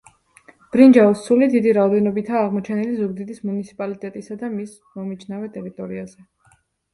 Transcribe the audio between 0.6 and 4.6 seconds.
ბრინჯაოს ცული დიდი რაოდენობითაა აღმოჩენილი ზუგდიდის მუნიციპალიტეტისა და